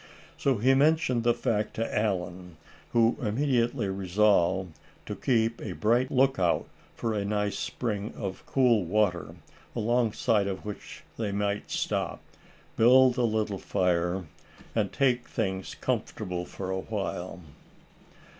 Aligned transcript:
So 0.35 0.57
he 0.57 0.73
mentioned 0.73 1.23
the 1.23 1.31
fact 1.35 1.75
to 1.75 1.95
Allan, 1.95 2.57
who 2.91 3.17
immediately 3.21 3.87
resolved 3.87 4.73
to 5.05 5.15
keep 5.15 5.61
a 5.61 5.73
bright 5.73 6.09
lookout 6.09 6.67
for 6.95 7.13
a 7.13 7.23
nice 7.23 7.59
spring 7.59 8.11
of 8.17 8.43
cool 8.47 8.83
water, 8.83 9.35
alongside 9.75 10.47
of 10.47 10.65
which 10.65 11.03
they 11.17 11.31
might 11.31 11.69
stop, 11.69 12.19
build 12.75 13.15
a 13.19 13.21
little 13.21 13.59
fire, 13.59 14.25
and 14.73 14.91
take 14.91 15.27
things 15.29 15.75
comfortable 15.75 16.45
for 16.47 16.71
a 16.71 16.79
while. 16.79 17.39